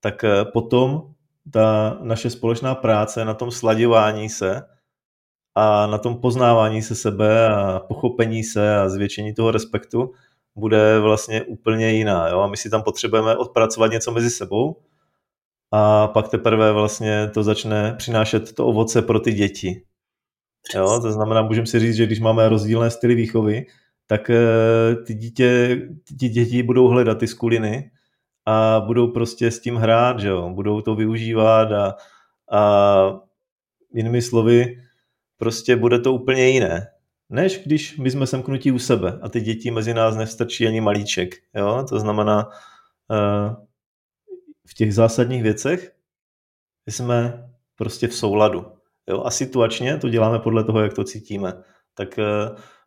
[0.00, 1.14] Tak potom
[1.52, 4.62] ta naše společná práce na tom sladěvání se
[5.54, 10.12] a na tom poznávání se sebe a pochopení se a zvětšení toho respektu
[10.56, 12.28] bude vlastně úplně jiná.
[12.28, 12.40] Jo?
[12.40, 14.76] A my si tam potřebujeme odpracovat něco mezi sebou
[15.72, 19.82] a pak teprve vlastně to začne přinášet to ovoce pro ty děti.
[20.74, 21.00] Jo?
[21.02, 23.66] To znamená, můžeme si říct, že když máme rozdílné styly výchovy,
[24.06, 25.80] tak eh, ty, dítě,
[26.18, 27.90] ty děti budou hledat ty skuliny
[28.48, 30.50] a budou prostě s tím hrát, že jo?
[30.50, 31.96] budou to využívat a,
[32.52, 33.20] a
[33.94, 34.82] jinými slovy,
[35.36, 36.86] prostě bude to úplně jiné,
[37.30, 41.34] než když my jsme semknutí u sebe a ty děti mezi nás nevstačí ani malíček.
[41.54, 41.84] Jo?
[41.88, 42.48] To znamená,
[43.12, 43.56] eh,
[44.66, 45.92] v těch zásadních věcech
[46.86, 48.66] jsme prostě v souladu.
[49.08, 49.22] Jo?
[49.24, 51.52] A situačně to děláme podle toho, jak to cítíme.
[51.94, 52.24] Tak eh,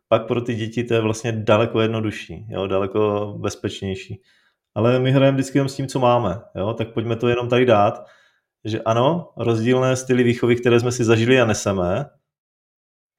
[0.08, 2.66] pak pro ty děti to je vlastně daleko jednodušší, jo?
[2.66, 4.22] daleko bezpečnější.
[4.74, 6.40] Ale my hrajeme vždycky jenom s tím, co máme.
[6.54, 6.74] Jo?
[6.74, 8.06] Tak pojďme to jenom tady dát,
[8.64, 12.06] že ano, rozdílné styly výchovy, které jsme si zažili a neseme,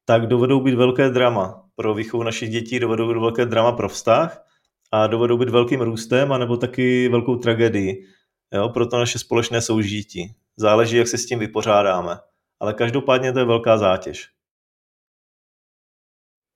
[0.06, 4.46] tak dovedou být velké drama pro výchovu našich dětí, dovedou být velké drama pro vztah
[4.92, 8.06] a dovedou být velkým růstem, anebo taky velkou tragédií
[8.54, 10.36] jo, pro to naše společné soužití.
[10.58, 12.18] Záleží, jak se s tím vypořádáme.
[12.60, 14.30] Ale každopádně to je velká zátěž.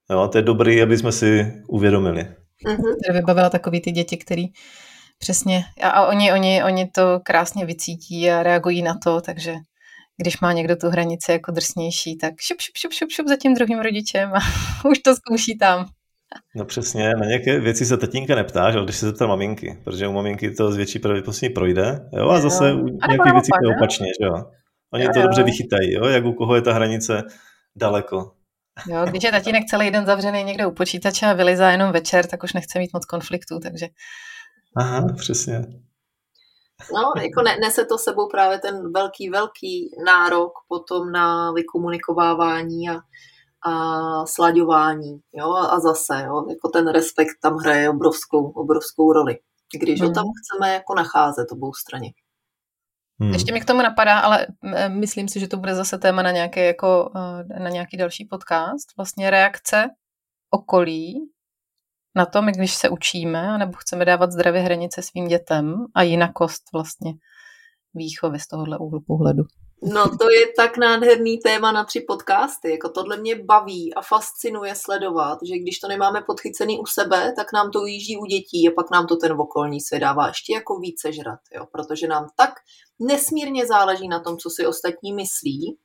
[0.10, 2.28] Jo, to je dobrý, aby jsme si uvědomili.
[2.66, 3.14] Mm-hmm.
[3.14, 4.46] Vybavila takový ty děti, který
[5.18, 9.56] přesně, a, oni, oni, oni to krásně vycítí a reagují na to, takže
[10.18, 13.54] když má někdo tu hranici jako drsnější, tak šup, šup, šup, šup, šup za tím
[13.54, 14.40] druhým rodičem a
[14.90, 15.86] už to zkouší tam.
[16.56, 20.14] No přesně, na nějaké věci se tatínka neptáš, ale když se zeptá maminky, protože u
[20.14, 24.06] maminky to z větší pravděpodobně projde, jo, a zase u nějakých věcí to je opačně,
[24.22, 24.46] že jo.
[24.94, 27.24] Oni jo, to dobře vychytají, jo, jak u koho je ta hranice
[27.76, 28.32] daleko.
[28.90, 32.44] Jo, když je tatínek celý den zavřený někde u počítače a vylizá jenom večer, tak
[32.44, 33.88] už nechce mít moc konfliktů, takže...
[34.78, 35.66] Aha, přesně.
[36.94, 42.96] No, jako ne, nese to sebou právě ten velký, velký nárok potom na vykomunikovávání a,
[43.72, 49.40] a slaďování, jo, a zase, jo, jako ten respekt tam hraje obrovskou, obrovskou roli,
[49.80, 50.10] když hmm.
[50.10, 52.12] ho tam chceme jako nacházet obou straně.
[53.20, 53.34] Hmm.
[53.34, 54.48] Ještě mi k tomu napadá, ale
[54.88, 58.98] myslím si, že to bude zase téma na nějaký, jako, eh, na nějaký další podcast,
[58.98, 59.90] vlastně reakce
[60.50, 61.30] okolí
[62.18, 67.14] na tom, když se učíme, nebo chceme dávat zdravé hranice svým dětem a jinakost vlastně
[67.94, 69.44] výchovy z tohohle úhlu pohledu.
[69.84, 72.72] No to je tak nádherný téma na tři podcasty.
[72.72, 77.54] Jako tohle mě baví a fascinuje sledovat, že když to nemáme podchycený u sebe, tak
[77.54, 80.80] nám to ujíždí u dětí a pak nám to ten okolní svět dává ještě jako
[80.80, 81.66] více žrat, jo?
[81.72, 82.54] protože nám tak
[83.00, 85.78] nesmírně záleží na tom, co si ostatní myslí,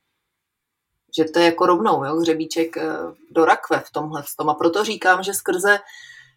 [1.19, 2.17] že to je jako rovnou, jo?
[2.17, 2.97] hřebíček eh,
[3.31, 4.23] do rakve v tomhle.
[4.49, 5.79] A proto říkám, že skrze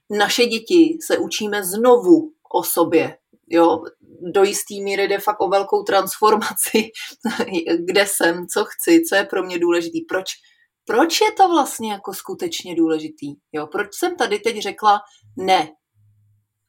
[0.10, 3.18] naše děti se učíme znovu o sobě.
[3.50, 3.84] Jo,
[4.34, 6.90] do jistý míry jde fakt o velkou transformaci,
[7.86, 10.26] kde jsem, co chci, co je pro mě důležitý, proč,
[10.86, 13.36] proč je to vlastně jako skutečně důležitý.
[13.52, 15.02] Jo, proč jsem tady teď řekla
[15.38, 15.68] ne.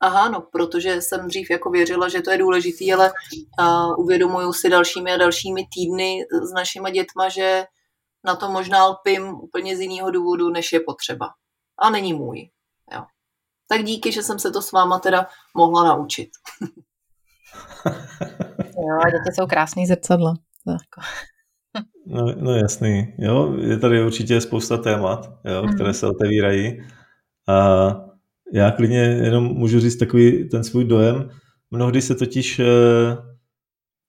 [0.01, 3.13] Aha, no, protože jsem dřív jako věřila, že to je důležitý, ale
[3.61, 7.65] uh, uvědomuju si dalšími a dalšími týdny s našima dětma, že
[8.25, 11.27] na to možná lpím úplně z jiného důvodu, než je potřeba.
[11.79, 12.51] A není můj.
[13.69, 15.27] Tak díky, že jsem se to s váma teda
[15.57, 16.29] mohla naučit.
[18.59, 20.35] jo, děti jsou krásný zrcadlo.
[20.67, 21.01] Jako.
[22.07, 23.15] No, no jasný.
[23.19, 25.75] Jo, je tady určitě spousta témat, jo, mm.
[25.75, 26.83] které se otevírají.
[27.49, 27.89] A
[28.53, 31.31] já klidně jenom můžu říct takový ten svůj dojem.
[31.71, 32.67] Mnohdy se totiž eh,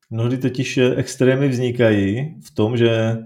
[0.10, 3.18] mnohdy totiž extrémy vznikají v tom, že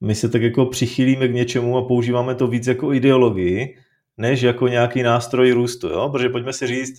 [0.00, 3.76] my se tak jako přichylíme k něčemu a používáme to víc jako ideologii,
[4.16, 6.08] než jako nějaký nástroj růstu, jo?
[6.08, 6.98] protože pojďme si říct,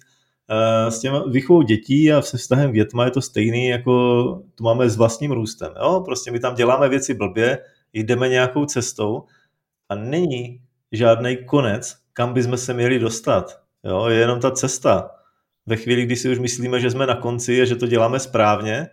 [0.51, 3.93] uh, s těma výchovou dětí a se vztahem větma je to stejný, jako
[4.55, 5.73] to máme s vlastním růstem.
[5.81, 6.01] Jo?
[6.05, 7.59] Prostě my tam děláme věci blbě,
[7.93, 9.23] jdeme nějakou cestou
[9.89, 13.59] a není žádný konec, kam bychom se měli dostat.
[13.83, 14.05] Jo?
[14.07, 15.11] Je jenom ta cesta.
[15.65, 18.87] Ve chvíli, kdy si už myslíme, že jsme na konci a že to děláme správně,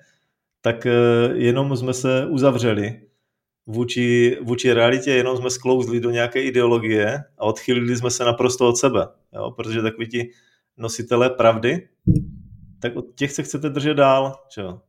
[0.60, 3.00] tak uh, jenom jsme se uzavřeli
[3.66, 8.76] vůči, vůči realitě, jenom jsme sklouzli do nějaké ideologie a odchylili jsme se naprosto od
[8.76, 9.06] sebe.
[9.32, 9.50] Jo?
[9.50, 10.30] Protože takový ti
[10.76, 11.88] nositelé pravdy,
[12.80, 14.34] tak od těch se chcete držet dál.
[14.48, 14.80] Čo?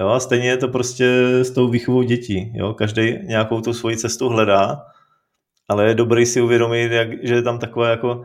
[0.00, 0.08] Jo?
[0.08, 1.06] A stejně je to prostě
[1.42, 2.52] s tou výchovou dětí.
[2.54, 2.74] Jo?
[2.74, 4.82] Každý nějakou tu svoji cestu hledá,
[5.68, 8.24] ale je dobrý si uvědomit, jak, že je tam taková jako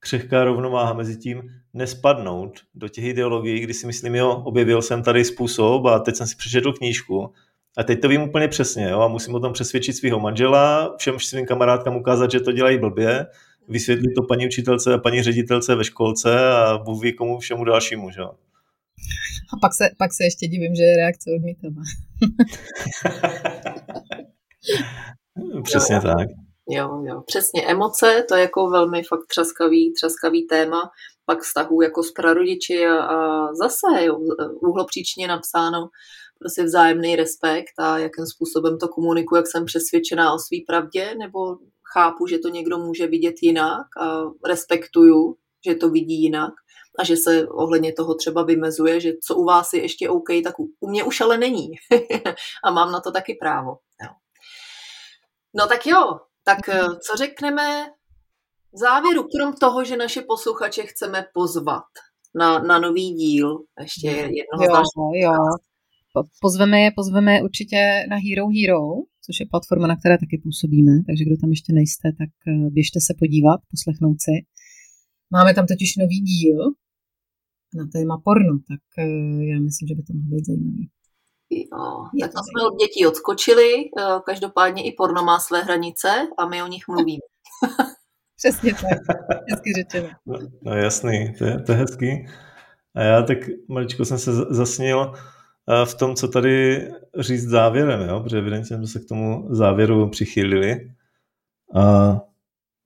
[0.00, 1.42] křehká rovnováha mezi tím
[1.74, 6.26] nespadnout do těch ideologií, kdy si myslím, jo, objevil jsem tady způsob a teď jsem
[6.26, 7.32] si přečetl knížku
[7.78, 11.18] a teď to vím úplně přesně jo, a musím o tom přesvědčit svého manžela, všem
[11.18, 13.26] svým kamarádkám ukázat, že to dělají blbě,
[13.68, 18.10] vysvětlit to paní učitelce a paní ředitelce ve školce a Bůh ví komu všemu dalšímu.
[18.10, 18.20] Že?
[18.22, 21.82] A pak se, pak se ještě divím, že je reakce odmítavá.
[25.62, 26.28] Přesně jo, tak.
[26.70, 27.66] Jo, jo, přesně.
[27.66, 30.90] Emoce, to je jako velmi fakt třaskavý, třaskavý téma.
[31.26, 34.18] Pak vztahů jako s prarodiči a, a zase jo,
[34.60, 35.88] úhlopříčně napsáno
[36.38, 41.58] prostě vzájemný respekt a jakým způsobem to komunikuji, jak jsem přesvědčená o své pravdě, nebo
[41.94, 45.36] chápu, že to někdo může vidět jinak a respektuju,
[45.66, 46.52] že to vidí jinak.
[46.98, 50.60] a že se ohledně toho třeba vymezuje, že co u vás je ještě OK, tak
[50.60, 51.68] u, u mě už ale není.
[52.64, 53.70] a mám na to taky právo.
[54.02, 54.10] Jo.
[55.54, 57.86] No tak jo, tak eh, co řekneme
[58.72, 61.84] v závěru, krom toho, že naše posluchače chceme pozvat
[62.34, 65.32] na, na nový díl, ještě jednoho jo, z jo.
[66.40, 67.76] Pozveme je, pozveme je určitě
[68.10, 68.84] na Hero Hero,
[69.26, 73.00] což je platforma, na které taky působíme, takže kdo tam ještě nejste, tak eh, běžte
[73.00, 74.36] se podívat, poslechnout si.
[75.30, 76.58] Máme tam totiž nový díl
[77.74, 80.90] na téma porno, tak eh, já myslím, že by to mohlo být zajímavý.
[81.50, 86.08] Jo, tak to jsme od dětí odskočili, eh, každopádně i porno má své hranice
[86.38, 87.26] a my o nich mluvíme.
[88.36, 88.98] Přesně tak,
[89.50, 90.08] hezky řečeno.
[90.26, 92.26] No, no jasný, to je, to je hezký.
[92.94, 93.38] A já tak
[93.68, 95.12] maličko jsem se zasnil
[95.84, 96.88] v tom, co tady
[97.18, 98.20] říct závěrem, jo?
[98.20, 100.90] protože evidentně jsme se k tomu závěru přichylili.
[101.74, 102.16] A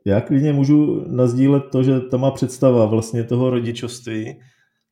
[0.04, 4.40] já klidně můžu nazdílet to, že ta má představa vlastně toho rodičovství,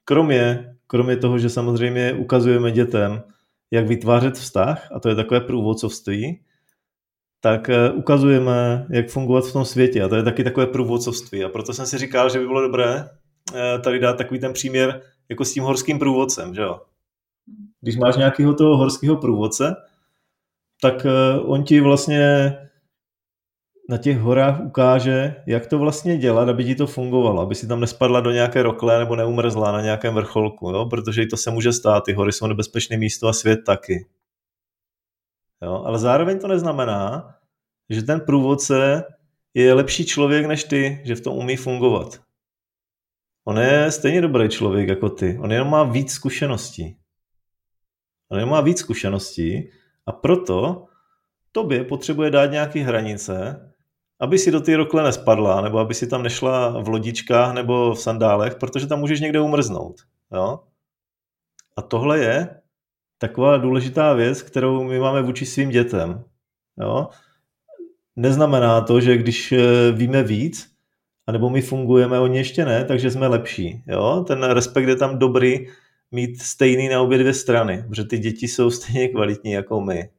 [0.04, 3.22] kromě, kromě toho, že samozřejmě ukazujeme dětem,
[3.70, 6.40] jak vytvářet vztah, a to je takové průvodcovství,
[7.40, 11.48] tak eh, ukazujeme, jak fungovat v tom světě a to je taky takové průvodcovství a
[11.48, 13.08] proto jsem si říkal, že by bylo dobré
[13.54, 16.80] eh, tady dát takový ten příměr jako s tím horským průvodcem, že jo.
[17.80, 19.76] Když máš nějakého toho horského průvodce,
[20.80, 22.56] tak eh, on ti vlastně
[23.90, 27.80] na těch horách ukáže, jak to vlastně dělat, aby ti to fungovalo, aby si tam
[27.80, 30.86] nespadla do nějaké rokle nebo neumrzla na nějakém vrcholku, jo?
[30.86, 34.06] protože i to se může stát, ty hory jsou nebezpečné místo a svět taky.
[35.62, 35.82] Jo?
[35.86, 37.34] Ale zároveň to neznamená,
[37.90, 39.04] že ten průvodce
[39.54, 42.20] je lepší člověk než ty, že v tom umí fungovat.
[43.44, 46.99] On je stejně dobrý člověk jako ty, on jenom má víc zkušeností.
[48.36, 49.70] Jenom má víc zkušeností
[50.06, 50.86] a proto
[51.52, 53.66] tobě potřebuje dát nějaké hranice,
[54.20, 58.00] aby si do té rokle nespadla, nebo aby si tam nešla v lodičkách nebo v
[58.00, 59.96] sandálech, protože tam můžeš někde umrznout.
[60.32, 60.60] Jo?
[61.76, 62.60] A tohle je
[63.18, 66.24] taková důležitá věc, kterou my máme vůči svým dětem.
[66.80, 67.08] Jo?
[68.16, 70.70] Neznamená to, že když eh, víme víc,
[71.26, 73.82] anebo my fungujeme, oni ještě ne, takže jsme lepší.
[73.86, 74.24] Jo?
[74.26, 75.66] Ten respekt je tam dobrý
[76.10, 80.10] mít stejný na obě dvě strany, protože ty děti jsou stejně kvalitní jako my.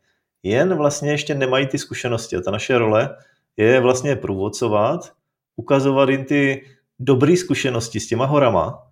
[0.44, 3.18] Jen vlastně ještě nemají ty zkušenosti a ta naše role
[3.58, 5.14] je vlastně průvodcovat,
[5.56, 6.66] ukazovat jim ty
[7.00, 8.90] dobré zkušenosti s těma horama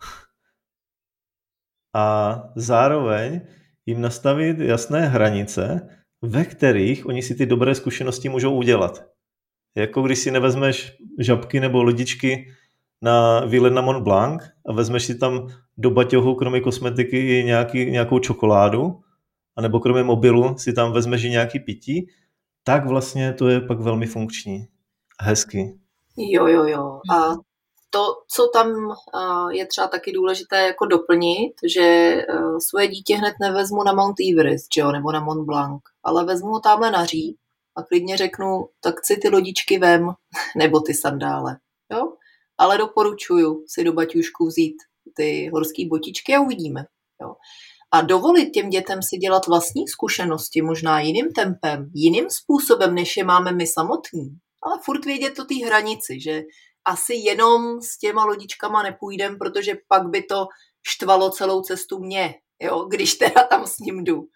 [1.96, 3.42] a zároveň
[3.86, 5.90] jim nastavit jasné hranice,
[6.22, 9.06] ve kterých oni si ty dobré zkušenosti můžou udělat.
[9.78, 12.52] Jako když si nevezmeš žabky nebo lodičky
[13.02, 15.48] na výlet na Mont Blanc a vezmeš si tam
[15.78, 19.02] do baťohu kromě kosmetiky i nějaký, nějakou čokoládu,
[19.56, 22.08] anebo kromě mobilu si tam vezmeš i nějaký pití,
[22.64, 24.68] tak vlastně to je pak velmi funkční.
[25.22, 25.80] Hezky.
[26.18, 27.00] Jo, jo, jo.
[27.12, 27.36] A
[27.90, 28.68] to, co tam
[29.52, 32.26] je třeba taky důležité jako doplnit, že e,
[32.60, 36.60] svoje dítě hned nevezmu na Mount Everest, jo, nebo na Mont Blanc, ale vezmu ho
[36.60, 37.38] tamhle na říp
[37.76, 40.12] a klidně řeknu, tak si ty lodičky vem,
[40.58, 41.58] nebo ty sandále.
[42.60, 44.76] Ale doporučuju si do baťušku vzít
[45.16, 46.86] ty horské botičky a uvidíme,
[47.22, 47.36] jo.
[47.92, 53.24] A dovolit těm dětem si dělat vlastní zkušenosti, možná jiným tempem, jiným způsobem, než je
[53.24, 54.30] máme my samotní,
[54.64, 56.44] ale furt vědět to té hranici, že
[56.86, 60.48] asi jenom s těma lodičkama nepůjdem, protože pak by to
[60.88, 64.28] štvalo celou cestu mě, jo, když teda tam s ním jdu.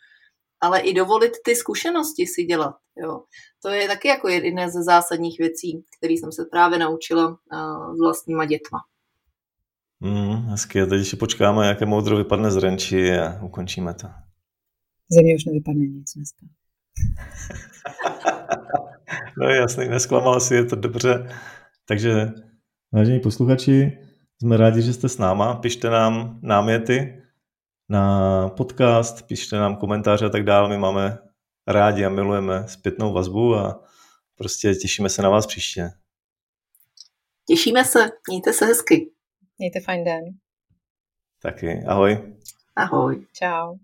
[0.64, 3.24] Ale i dovolit ty zkušenosti si dělat, jo.
[3.64, 8.00] To je taky jako jedna ze zásadních věcí, které jsem se právě naučila uh, s
[8.00, 8.80] vlastníma dětma.
[10.00, 14.08] Mm, hezky, a teď ještě počkáme, jaké moudro vypadne z renči a ukončíme to.
[15.12, 16.46] Země už nevypadne nic dneska.
[19.38, 21.30] no jasný, nesklamal si, je to dobře.
[21.88, 22.32] Takže,
[22.94, 23.98] vážení posluchači,
[24.42, 25.56] jsme rádi, že jste s náma.
[25.56, 27.23] Pište nám náměty
[27.90, 30.70] na podcast, pište nám komentáře a tak dále.
[30.70, 31.18] My máme
[31.68, 33.84] rádi a milujeme zpětnou vazbu a
[34.36, 35.90] prostě těšíme se na vás příště.
[37.48, 39.12] Těšíme se, mějte se hezky.
[39.58, 40.24] Mějte fajn den.
[41.42, 42.36] Taky, ahoj.
[42.76, 43.28] Ahoj.
[43.34, 43.76] Čau.